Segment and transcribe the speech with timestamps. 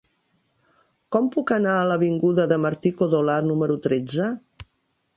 [1.15, 4.35] Com puc anar a l'avinguda de Martí-Codolar número tretze?